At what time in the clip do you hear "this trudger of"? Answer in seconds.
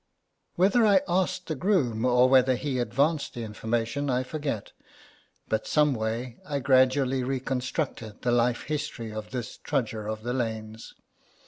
9.29-10.23